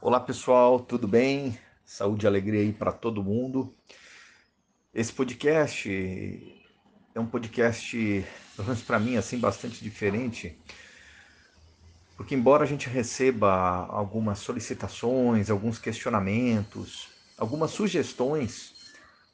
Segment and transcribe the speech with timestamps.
[0.00, 1.58] Olá pessoal, tudo bem?
[1.84, 3.74] Saúde e alegria aí para todo mundo.
[4.92, 5.88] Esse podcast
[7.14, 10.58] é um podcast, pelo menos para mim, assim, bastante diferente,
[12.16, 17.08] porque embora a gente receba algumas solicitações, alguns questionamentos,
[17.38, 18.74] algumas sugestões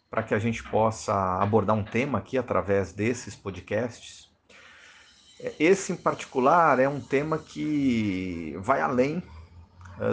[0.08, 4.30] para que a gente possa abordar um tema aqui através desses podcasts,
[5.58, 9.22] esse em particular é um tema que vai além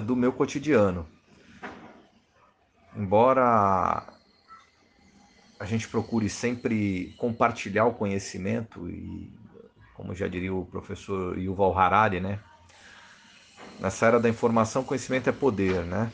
[0.03, 1.07] do meu cotidiano.
[2.95, 4.17] Embora
[5.59, 9.31] a gente procure sempre compartilhar o conhecimento e,
[9.93, 12.39] como já diria o professor Yuval Harari, né?
[13.79, 16.11] Nessa era da informação, conhecimento é poder, né?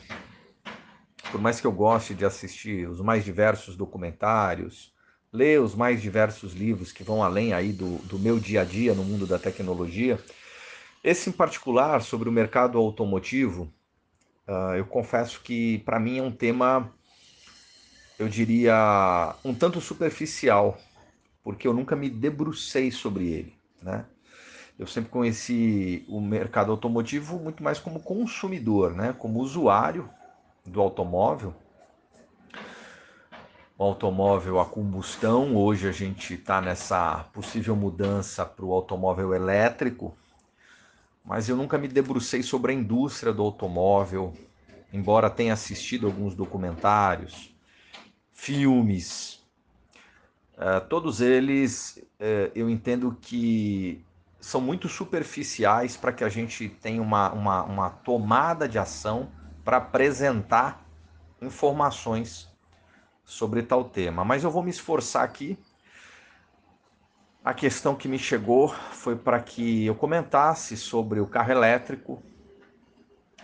[1.30, 4.94] Por mais que eu goste de assistir os mais diversos documentários,
[5.32, 8.94] ler os mais diversos livros que vão além aí do, do meu dia a dia
[8.94, 10.18] no mundo da tecnologia.
[11.04, 13.70] Esse em particular, sobre o mercado automotivo,
[14.48, 16.90] uh, eu confesso que para mim é um tema,
[18.18, 20.78] eu diria, um tanto superficial,
[21.42, 24.06] porque eu nunca me debrucei sobre ele, né?
[24.78, 29.14] Eu sempre conheci o mercado automotivo muito mais como consumidor, né?
[29.16, 30.08] como usuário
[30.64, 31.54] do automóvel,
[33.78, 35.54] o automóvel a combustão.
[35.54, 40.16] Hoje a gente está nessa possível mudança para o automóvel elétrico,
[41.24, 44.34] mas eu nunca me debrucei sobre a indústria do automóvel,
[44.92, 47.54] embora tenha assistido alguns documentários,
[48.30, 49.42] filmes.
[50.54, 54.04] Uh, todos eles uh, eu entendo que
[54.38, 59.32] são muito superficiais para que a gente tenha uma, uma, uma tomada de ação
[59.64, 60.86] para apresentar
[61.40, 62.48] informações
[63.24, 65.58] sobre tal tema, mas eu vou me esforçar aqui.
[67.44, 72.22] A questão que me chegou foi para que eu comentasse sobre o carro elétrico,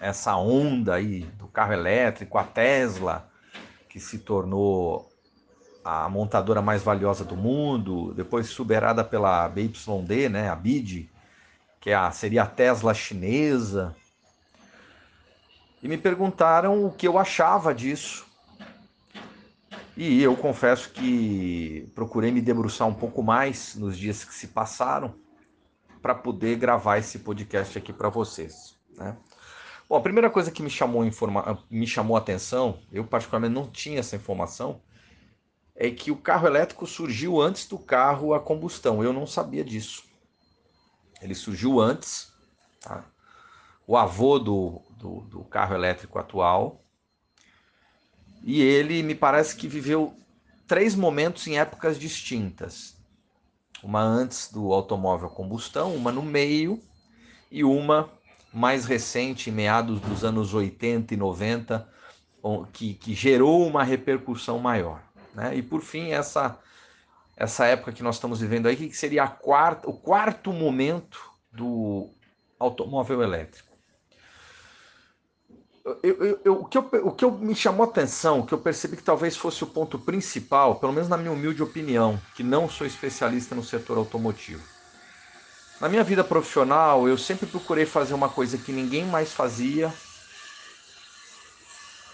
[0.01, 3.31] essa onda aí do carro elétrico, a Tesla,
[3.91, 5.07] que se tornou
[5.85, 11.11] a montadora mais valiosa do mundo, depois superada pela BYD, né, a BID,
[11.79, 13.95] que é a, seria a Tesla chinesa.
[15.83, 18.30] E me perguntaram o que eu achava disso.
[20.03, 25.15] E eu confesso que procurei me debruçar um pouco mais nos dias que se passaram
[26.01, 28.79] para poder gravar esse podcast aqui para vocês.
[28.97, 29.15] Né?
[29.87, 31.63] Bom, a primeira coisa que me chamou, informa...
[31.71, 34.81] me chamou a atenção, eu particularmente não tinha essa informação,
[35.77, 39.05] é que o carro elétrico surgiu antes do carro a combustão.
[39.05, 40.05] Eu não sabia disso.
[41.21, 42.33] Ele surgiu antes.
[42.81, 43.05] Tá?
[43.87, 46.83] O avô do, do, do carro elétrico atual
[48.43, 50.15] e ele me parece que viveu
[50.67, 52.97] três momentos em épocas distintas.
[53.83, 56.81] Uma antes do automóvel a combustão, uma no meio
[57.51, 58.11] e uma
[58.53, 61.89] mais recente, em meados dos anos 80 e 90,
[62.73, 65.03] que, que gerou uma repercussão maior.
[65.35, 65.57] Né?
[65.57, 66.59] E por fim, essa,
[67.37, 72.11] essa época que nós estamos vivendo aí, que seria quarta, o quarto momento do
[72.59, 73.70] automóvel elétrico
[76.03, 79.37] eu, eu, o, que o que me chamou a atenção, que eu percebi que talvez
[79.37, 83.63] fosse o ponto principal, pelo menos na minha humilde opinião, que não sou especialista no
[83.63, 84.63] setor automotivo.
[85.81, 89.93] Na minha vida profissional, eu sempre procurei fazer uma coisa que ninguém mais fazia,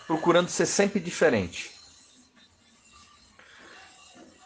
[0.06, 1.72] procurando ser sempre diferente.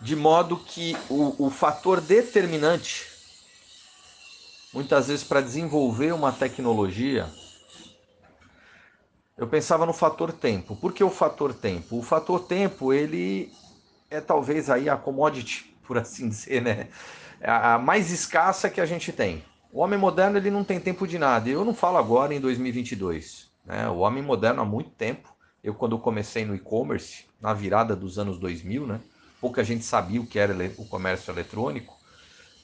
[0.00, 3.06] De modo que o, o fator determinante,
[4.72, 7.28] muitas vezes para desenvolver uma tecnologia,
[9.40, 10.76] eu pensava no fator tempo.
[10.76, 11.98] Por que o fator tempo?
[11.98, 13.50] O fator tempo, ele
[14.10, 16.88] é talvez aí a commodity, por assim dizer, né?
[17.42, 19.42] A mais escassa que a gente tem.
[19.72, 21.48] O homem moderno, ele não tem tempo de nada.
[21.48, 23.48] Eu não falo agora em 2022.
[23.64, 23.88] Né?
[23.88, 25.34] O homem moderno há muito tempo.
[25.64, 29.00] Eu, quando comecei no e-commerce, na virada dos anos 2000, né?
[29.40, 31.96] pouca gente sabia o que era o comércio eletrônico.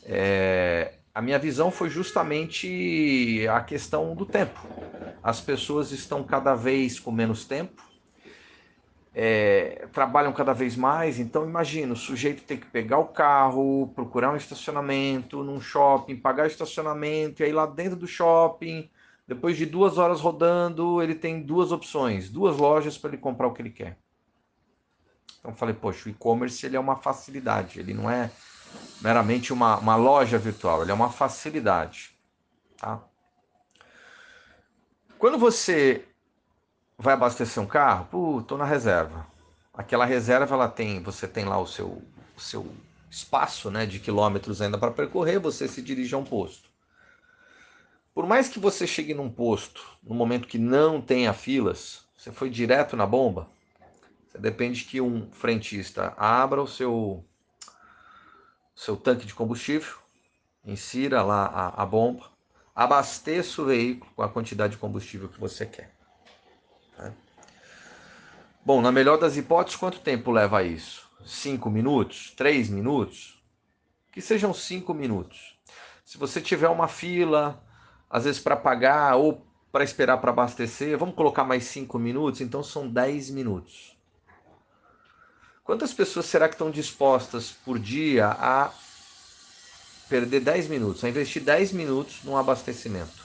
[0.05, 4.61] É, a minha visão foi justamente a questão do tempo.
[5.27, 7.83] As pessoas estão cada vez com menos tempo,
[9.13, 11.19] é, trabalham cada vez mais.
[11.19, 16.47] Então, imagina: o sujeito tem que pegar o carro, procurar um estacionamento num shopping, pagar
[16.47, 18.89] estacionamento, e aí lá dentro do shopping,
[19.27, 23.53] depois de duas horas rodando, ele tem duas opções, duas lojas para ele comprar o
[23.53, 23.99] que ele quer.
[25.41, 28.31] Então, falei: poxa, o e-commerce ele é uma facilidade, ele não é
[29.03, 32.17] meramente uma, uma loja virtual, ele é uma facilidade.
[32.77, 33.03] Tá?
[35.19, 36.05] Quando você
[36.99, 39.27] vai abastecer um carro, pô, tô na reserva.
[39.73, 42.03] Aquela reserva ela tem, você tem lá o seu,
[42.37, 42.71] o seu
[43.11, 46.69] espaço, né, de quilômetros ainda para percorrer, você se dirige a um posto.
[48.15, 52.51] Por mais que você chegue num posto, no momento que não tenha filas, você foi
[52.51, 53.49] direto na bomba,
[54.29, 57.25] você depende que um frentista abra o seu,
[58.75, 59.97] seu tanque de combustível,
[60.65, 62.36] insira lá a, a bomba,
[62.77, 65.91] abasteça o veículo com a quantidade de combustível que você quer.
[66.99, 67.11] Né?
[68.63, 71.09] Bom, na melhor das hipóteses, quanto tempo leva isso?
[71.25, 72.33] Cinco minutos?
[72.37, 73.43] Três minutos?
[74.13, 75.59] Que sejam cinco minutos.
[76.05, 77.65] Se você tiver uma fila,
[78.11, 82.63] às vezes para pagar ou para esperar para abastecer, vamos colocar mais cinco minutos, então
[82.63, 83.97] são dez minutos.
[85.65, 88.71] Quantas pessoas será que estão dispostas por dia a
[90.09, 93.25] perder 10 minutos, a investir 10 minutos num abastecimento?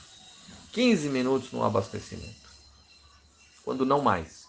[0.71, 2.49] 15 minutos num abastecimento.
[3.63, 4.45] Quando não mais.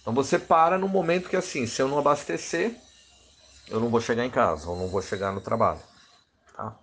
[0.00, 2.76] Então você para no momento que assim, se eu não abastecer,
[3.68, 5.82] eu não vou chegar em casa, ou não vou chegar no trabalho.
[6.54, 6.78] Tá?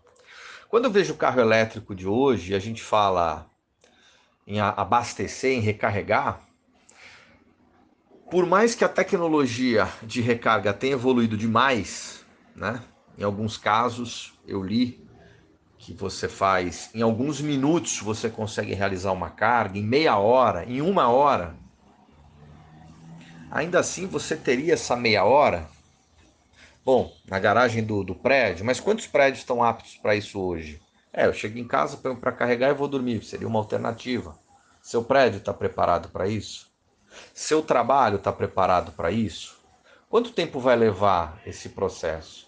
[0.67, 3.49] Quando eu vejo o carro elétrico de hoje, a gente fala
[4.45, 6.41] em abastecer, em recarregar,
[8.29, 12.25] por mais que a tecnologia de recarga tenha evoluído demais,
[12.55, 12.81] né?
[13.17, 15.05] Em alguns casos eu li
[15.77, 20.81] que você faz em alguns minutos você consegue realizar uma carga, em meia hora, em
[20.81, 21.55] uma hora
[23.53, 25.67] ainda assim você teria essa meia hora?
[26.83, 30.81] Bom, na garagem do, do prédio, mas quantos prédios estão aptos para isso hoje?
[31.13, 34.37] É, eu chego em casa para carregar e vou dormir, seria uma alternativa.
[34.81, 36.67] Seu prédio está preparado para isso?
[37.33, 39.55] Seu trabalho está preparado para isso?
[40.09, 42.42] Quanto tempo vai levar esse processo?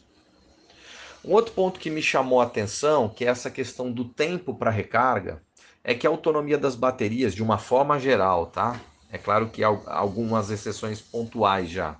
[1.25, 4.69] Um outro ponto que me chamou a atenção, que é essa questão do tempo para
[4.69, 5.41] recarga,
[5.83, 8.79] é que a autonomia das baterias, de uma forma geral, tá?
[9.09, 11.95] É claro que há algumas exceções pontuais já.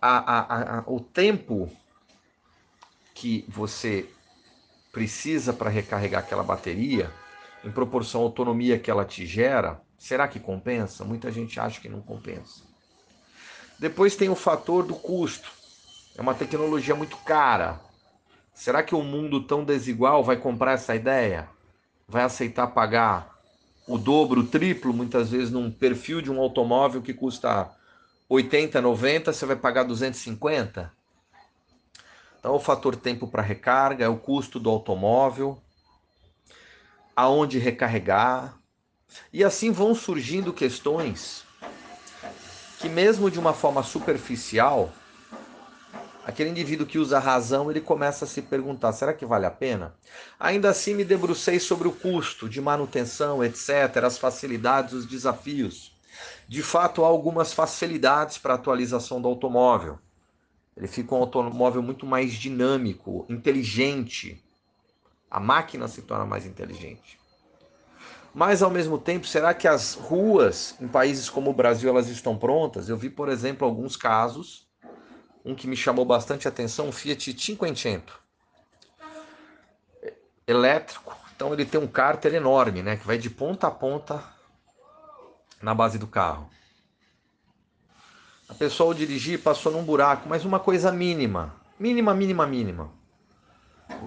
[0.00, 1.68] A, a, a, o tempo
[3.12, 4.08] que você
[4.92, 7.10] precisa para recarregar aquela bateria,
[7.64, 11.04] em proporção à autonomia que ela te gera, será que compensa?
[11.04, 12.62] Muita gente acha que não compensa.
[13.80, 15.50] Depois tem o fator do custo.
[16.16, 17.85] É uma tecnologia muito cara.
[18.56, 21.46] Será que um mundo tão desigual vai comprar essa ideia?
[22.08, 23.36] Vai aceitar pagar
[23.86, 27.70] o dobro, o triplo, muitas vezes num perfil de um automóvel que custa
[28.26, 30.90] 80, 90, você vai pagar 250.
[32.40, 35.60] Então, o fator tempo para recarga, é o custo do automóvel,
[37.14, 38.56] aonde recarregar.
[39.30, 41.44] E assim vão surgindo questões
[42.80, 44.90] que, mesmo de uma forma superficial,
[46.26, 49.50] aquele indivíduo que usa a razão, ele começa a se perguntar: será que vale a
[49.50, 49.94] pena?
[50.40, 55.96] Ainda assim, me debrucei sobre o custo de manutenção, etc., as facilidades, os desafios.
[56.48, 60.00] De fato, há algumas facilidades para a atualização do automóvel.
[60.76, 64.42] Ele fica um automóvel muito mais dinâmico, inteligente.
[65.30, 67.18] A máquina se torna mais inteligente.
[68.34, 72.36] Mas ao mesmo tempo, será que as ruas em países como o Brasil elas estão
[72.36, 72.88] prontas?
[72.88, 74.65] Eu vi, por exemplo, alguns casos
[75.46, 78.20] um que me chamou bastante atenção, um Fiat Cinquecento.
[80.44, 84.22] Elétrico, então ele tem um cárter enorme, né, que vai de ponta a ponta
[85.62, 86.50] na base do carro.
[88.48, 92.90] A pessoa ao dirigir passou num buraco, mas uma coisa mínima, mínima, mínima, mínima.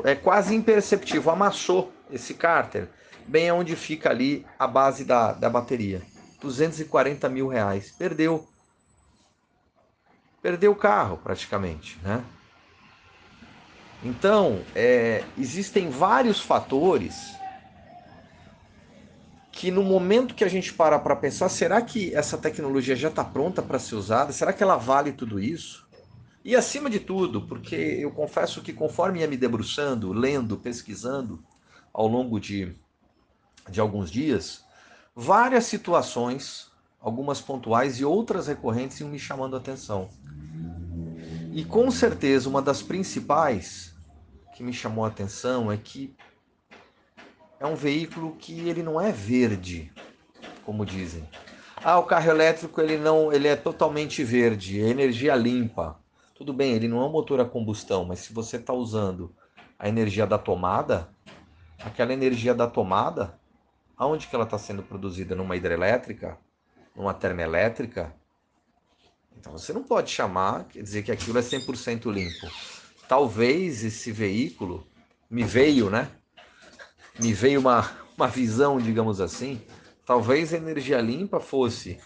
[0.03, 2.89] É quase imperceptível, amassou esse cárter
[3.25, 6.01] bem onde fica ali a base da, da bateria.
[6.41, 7.91] 240 mil reais.
[7.91, 8.47] Perdeu
[10.41, 12.23] perdeu o carro praticamente, né?
[14.03, 17.39] Então, é, existem vários fatores
[19.51, 23.25] que no momento que a gente para para pensar, será que essa tecnologia já está
[23.25, 24.31] pronta para ser usada?
[24.31, 25.85] Será que ela vale tudo isso?
[26.45, 31.43] E acima de tudo, porque eu confesso que conforme ia me debruçando, lendo, pesquisando
[31.93, 32.73] ao longo de,
[33.69, 34.63] de alguns dias,
[35.13, 36.68] várias situações,
[36.99, 40.09] algumas pontuais e outras recorrentes iam me chamando a atenção.
[41.51, 43.95] E com certeza uma das principais
[44.55, 46.15] que me chamou a atenção é que
[47.59, 49.91] é um veículo que ele não é verde,
[50.63, 51.27] como dizem.
[51.83, 55.97] Ah, o carro elétrico ele não, ele é totalmente verde, é energia limpa.
[56.35, 59.33] Tudo bem, ele não é um motor a combustão, mas se você está usando
[59.77, 61.09] a energia da tomada,
[61.83, 63.39] aquela energia da tomada,
[63.97, 65.35] aonde que ela está sendo produzida?
[65.35, 66.37] Numa hidrelétrica?
[66.99, 68.13] Numa termoelétrica?
[69.37, 72.51] Então você não pode chamar, quer dizer que aquilo é 100% limpo.
[73.07, 74.85] Talvez esse veículo
[75.29, 76.11] me veio, né?
[77.17, 79.61] Me veio uma, uma visão, digamos assim.
[80.05, 81.97] Talvez a energia limpa fosse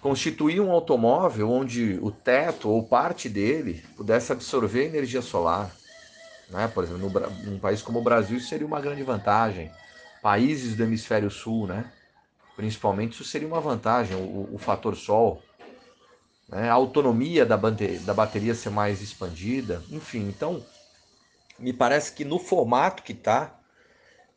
[0.00, 5.68] constituir um automóvel onde o teto ou parte dele pudesse absorver energia solar.
[6.48, 6.68] Né?
[6.68, 7.10] Por exemplo,
[7.44, 9.68] num país como o Brasil, isso seria uma grande vantagem.
[10.22, 11.90] Países do hemisfério sul, né?
[12.60, 15.42] Principalmente, isso seria uma vantagem, o, o fator sol.
[16.46, 16.68] Né?
[16.68, 19.82] A autonomia da, da bateria ser mais expandida.
[19.90, 20.62] Enfim, então,
[21.58, 23.58] me parece que no formato que está,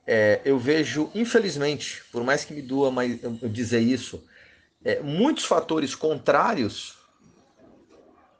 [0.07, 4.23] é, eu vejo, infelizmente, por mais que me doa mais, eu dizer isso,
[4.85, 6.97] é, muitos fatores contrários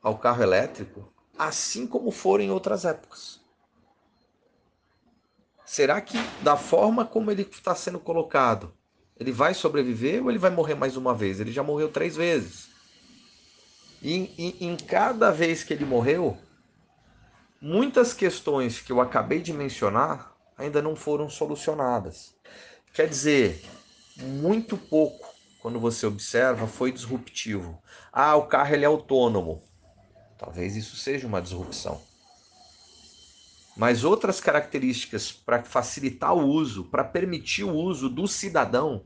[0.01, 3.41] ao carro elétrico, assim como foram em outras épocas.
[5.65, 8.73] Será que, da forma como ele está sendo colocado,
[9.19, 11.39] ele vai sobreviver ou ele vai morrer mais uma vez?
[11.39, 12.69] Ele já morreu três vezes.
[14.01, 16.37] E em, cada vez que ele morreu,
[17.61, 22.35] muitas questões que eu acabei de mencionar ainda não foram solucionadas.
[22.93, 23.63] Quer dizer,
[24.17, 25.25] muito pouco,
[25.61, 27.81] quando você observa, foi disruptivo.
[28.11, 29.63] Ah, o carro ele é autônomo.
[30.37, 32.01] Talvez isso seja uma disrupção.
[33.75, 39.05] Mas outras características para facilitar o uso, para permitir o uso do cidadão,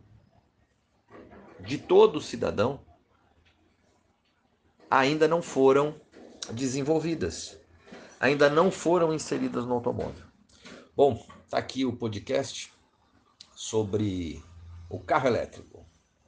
[1.59, 2.81] de todo cidadão,
[4.89, 5.99] ainda não foram
[6.51, 7.57] desenvolvidas,
[8.19, 10.25] ainda não foram inseridas no automóvel.
[10.95, 12.73] Bom, tá aqui o podcast
[13.55, 14.43] sobre
[14.89, 15.76] o carro elétrico.